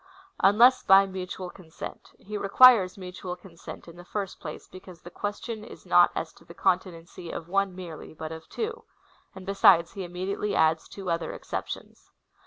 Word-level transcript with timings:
Unless 0.39 0.81
by 0.81 1.05
mutual 1.05 1.51
consent. 1.51 2.09
He 2.17 2.35
requires 2.35 2.97
mutual 2.97 3.35
consent, 3.35 3.87
in 3.87 3.97
the 3.97 4.03
first 4.03 4.39
place, 4.39 4.67
because 4.67 4.99
the 5.01 5.11
question 5.11 5.63
is 5.63 5.85
not 5.85 6.09
as 6.15 6.33
to 6.33 6.43
the 6.43 6.55
conti 6.55 6.89
nency 6.89 7.31
of 7.31 7.47
one 7.47 7.75
merely, 7.75 8.11
but 8.15 8.31
of 8.31 8.49
two; 8.49 8.85
and 9.35 9.45
besides, 9.45 9.91
he 9.93 10.01
immedi 10.01 10.35
ately 10.35 10.55
adds 10.55 10.87
two 10.89 11.11
other 11.11 11.33
exceptions. 11.33 12.09